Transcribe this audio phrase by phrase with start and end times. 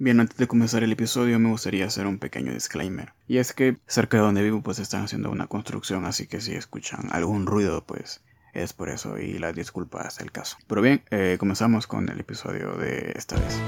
[0.00, 3.14] Bien, antes de comenzar el episodio me gustaría hacer un pequeño disclaimer.
[3.26, 6.54] Y es que cerca de donde vivo pues están haciendo una construcción, así que si
[6.54, 8.22] escuchan algún ruido pues
[8.54, 10.56] es por eso y la disculpa es el caso.
[10.68, 13.60] Pero bien, eh, comenzamos con el episodio de esta vez.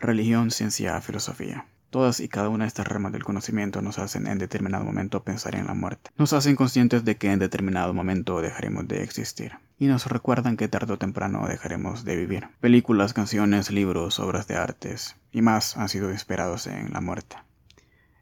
[0.00, 1.66] Religión, ciencia, filosofía.
[1.90, 5.54] Todas y cada una de estas ramas del conocimiento nos hacen en determinado momento pensar
[5.54, 6.10] en la muerte.
[6.18, 9.52] Nos hacen conscientes de que en determinado momento dejaremos de existir.
[9.78, 12.48] Y nos recuerdan que tarde o temprano dejaremos de vivir.
[12.60, 17.36] Películas, canciones, libros, obras de artes y más han sido inspirados en la muerte.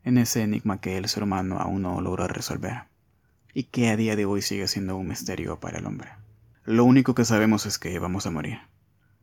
[0.05, 2.85] En ese enigma que el ser humano aún no logró resolver.
[3.53, 6.11] Y que a día de hoy sigue siendo un misterio para el hombre.
[6.65, 8.61] Lo único que sabemos es que vamos a morir.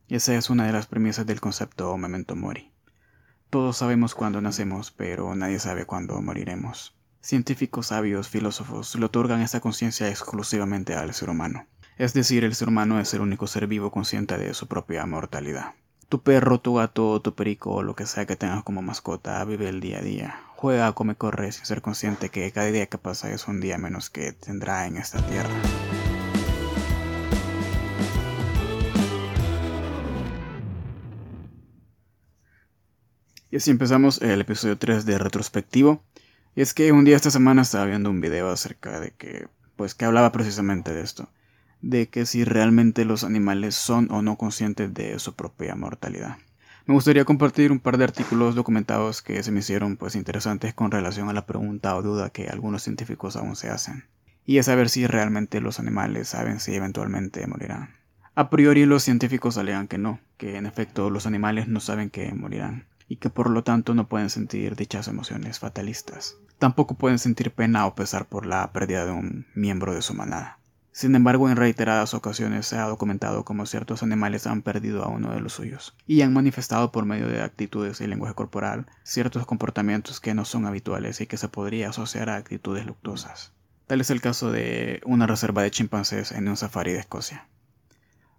[0.09, 2.72] Y esa es una de las premisas del concepto memento mori
[3.53, 6.95] todos sabemos cuándo nacemos, pero nadie sabe cuándo moriremos.
[7.21, 11.67] Científicos, sabios, filósofos le otorgan esta conciencia exclusivamente al ser humano.
[11.99, 15.75] Es decir, el ser humano es el único ser vivo consciente de su propia mortalidad.
[16.09, 19.69] Tu perro, tu gato, tu perico o lo que sea que tengas como mascota vive
[19.69, 20.41] el día a día.
[20.55, 24.09] Juega, come, corre sin ser consciente que cada día que pasa es un día menos
[24.09, 25.53] que tendrá en esta tierra.
[33.53, 36.01] Y así empezamos el episodio 3 de retrospectivo.
[36.55, 39.93] Y es que un día esta semana estaba viendo un video acerca de que, pues
[39.93, 41.29] que hablaba precisamente de esto.
[41.79, 46.37] De que si realmente los animales son o no conscientes de su propia mortalidad.
[46.87, 50.89] Me gustaría compartir un par de artículos documentados que se me hicieron pues interesantes con
[50.89, 54.05] relación a la pregunta o duda que algunos científicos aún se hacen.
[54.47, 57.93] Y es saber si realmente los animales saben si eventualmente morirán.
[58.33, 62.33] A priori los científicos alegan que no, que en efecto los animales no saben que
[62.33, 66.37] morirán y que por lo tanto no pueden sentir dichas emociones fatalistas.
[66.59, 70.59] Tampoco pueden sentir pena o pesar por la pérdida de un miembro de su manada.
[70.93, 75.33] Sin embargo, en reiteradas ocasiones se ha documentado cómo ciertos animales han perdido a uno
[75.33, 80.19] de los suyos y han manifestado por medio de actitudes y lenguaje corporal ciertos comportamientos
[80.19, 83.53] que no son habituales y que se podría asociar a actitudes luctuosas.
[83.87, 87.47] Tal es el caso de una reserva de chimpancés en un safari de Escocia.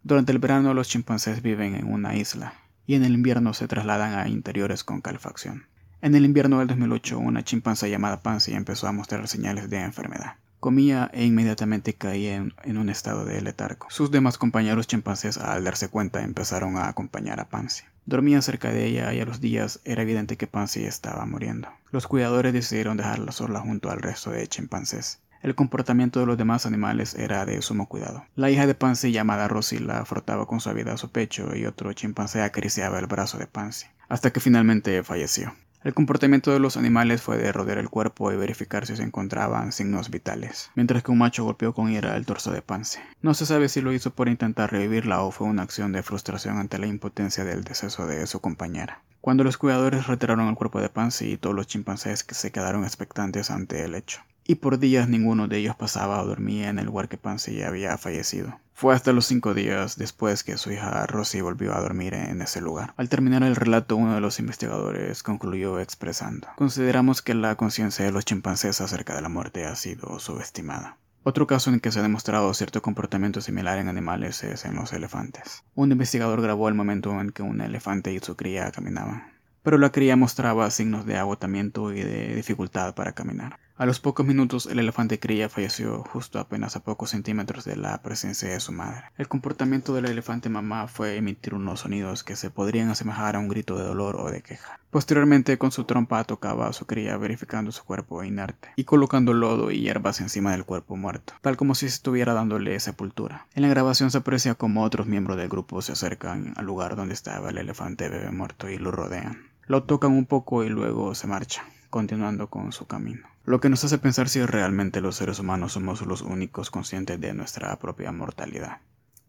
[0.05, 2.55] Durante el verano los chimpancés viven en una isla,
[2.87, 5.67] y en el invierno se trasladan a interiores con calefacción.
[6.03, 10.35] En el invierno del 2008, una chimpancé llamada Pansy empezó a mostrar señales de enfermedad.
[10.61, 13.87] Comía e inmediatamente caía en, un estado de letargo.
[13.91, 17.85] Sus demás compañeros chimpancés, al darse cuenta, empezaron a acompañar a Pansy.
[18.07, 21.69] Dormían cerca de ella y a los días era evidente que Pansy estaba muriendo.
[21.91, 25.21] Los cuidadores decidieron dejarla sola junto al resto de chimpancés.
[25.45, 28.25] El comportamiento de los demás animales era de sumo cuidado.
[28.35, 32.41] La hija de Pansy, llamada Rosie, la frotaba con suavidad su pecho y otro chimpancé
[32.41, 35.55] acariciaba el brazo de Pansy, hasta que finalmente falleció.
[35.83, 39.73] El comportamiento de los animales fue de rodear el cuerpo y verificar si se encontraban
[39.73, 43.01] signos vitales, mientras que un macho golpeó con ira el torso de Pansy.
[43.21, 46.57] No se sabe si lo hizo por intentar revivirla o fue una acción de frustración
[46.57, 49.03] ante la impotencia del deceso de su compañera.
[49.21, 53.85] Cuando los cuidadores retiraron el cuerpo de Pansy, todos los chimpancés se quedaron expectantes ante
[53.85, 57.19] el hecho y por días ninguno de ellos pasaba o dormía en el lugar que
[57.19, 58.61] Pansy había fallecido.
[58.73, 62.61] Fue hasta los cinco días después que su hija Rosie volvió a dormir en ese
[62.61, 62.93] lugar.
[62.97, 68.13] Al terminar el relato, uno de los investigadores concluyó expresando: Consideramos que la conciencia de
[68.13, 70.99] los chimpancés acerca de la muerte ha sido subestimada.
[71.23, 74.93] Otro caso en que se ha demostrado cierto comportamiento similar en animales es en los
[74.93, 75.63] elefantes.
[75.75, 79.33] Un investigador grabó el momento en que un elefante y su cría caminaban,
[79.63, 83.59] pero la cría mostraba signos de agotamiento y de dificultad para caminar.
[83.77, 88.01] A los pocos minutos el elefante cría falleció justo apenas a pocos centímetros de la
[88.03, 89.07] presencia de su madre.
[89.19, 93.49] El comportamiento del elefante mamá fue emitir unos sonidos que se podrían asemejar a un
[93.49, 94.79] grito de dolor o de queja.
[94.91, 99.73] Posteriormente con su trompa tocaba a su cría verificando su cuerpo inerte y colocando lodo
[99.73, 103.49] y hierbas encima del cuerpo muerto, tal como si estuviera dándole sepultura.
[103.57, 107.15] En la grabación se aprecia como otros miembros del grupo se acercan al lugar donde
[107.15, 109.54] estaba el elefante bebé muerto y lo rodean.
[109.67, 113.85] Lo tocan un poco y luego se marchan, continuando con su camino lo que nos
[113.85, 118.79] hace pensar si realmente los seres humanos somos los únicos conscientes de nuestra propia mortalidad.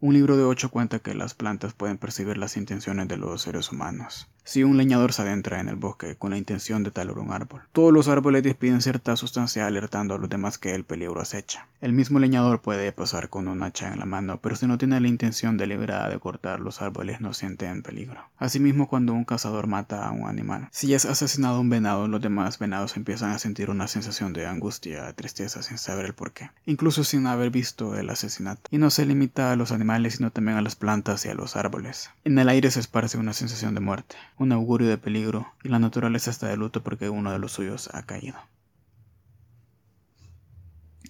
[0.00, 3.70] Un libro de ocho cuenta que las plantas pueden percibir las intenciones de los seres
[3.70, 4.28] humanos.
[4.46, 7.62] Si un leñador se adentra en el bosque con la intención de talar un árbol,
[7.72, 11.66] todos los árboles despiden cierta sustancia alertando a los demás que el peligro acecha.
[11.80, 15.00] El mismo leñador puede pasar con un hacha en la mano, pero si no tiene
[15.00, 18.20] la intención deliberada de cortar los árboles no siente en peligro.
[18.38, 22.60] Asimismo, cuando un cazador mata a un animal, si es asesinado un venado, los demás
[22.60, 27.26] venados empiezan a sentir una sensación de angustia, tristeza sin saber el porqué, incluso sin
[27.26, 28.62] haber visto el asesinato.
[28.70, 31.56] Y no se limita a los animales, sino también a las plantas y a los
[31.56, 32.10] árboles.
[32.24, 35.78] En el aire se esparce una sensación de muerte un augurio de peligro, y la
[35.78, 38.36] naturaleza está de luto porque uno de los suyos ha caído.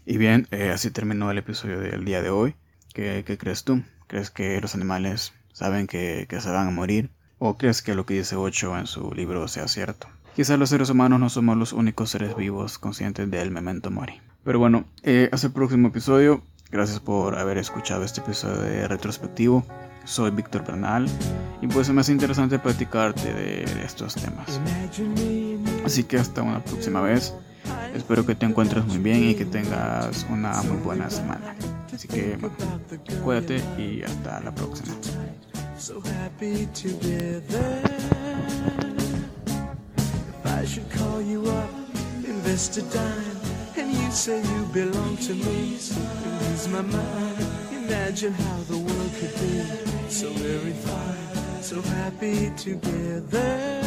[0.05, 2.55] Y bien, eh, así terminó el episodio del día de hoy.
[2.95, 3.83] ¿Qué, crees tú?
[4.07, 7.11] ¿Crees que los animales saben que, se van a morir?
[7.39, 10.07] ¿O crees que lo que dice Ocho en su libro sea cierto?
[10.37, 14.21] Quizás los seres humanos no somos los únicos seres vivos conscientes del memento mori.
[14.45, 16.43] Pero bueno, eh, hasta el próximo episodio.
[16.71, 19.67] Gracias por haber escuchado este episodio de retrospectivo.
[20.07, 21.07] Soy Víctor Bernal
[21.61, 24.61] y pues es más interesante platicarte de estos temas.
[25.85, 27.35] Así que hasta una próxima vez.
[27.95, 31.55] Espero que te encuentres muy bien y que tengas una muy buena semana.
[31.93, 32.57] Así que bueno,
[33.23, 34.95] cuídate y hasta la próxima.
[42.47, 43.37] invest a dime,
[43.77, 45.73] and you say you belong to me.
[45.73, 47.56] Lose my mind.
[47.89, 53.86] Imagine how the world could be so very fine, so happy together.